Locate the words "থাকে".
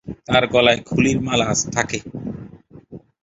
1.73-1.99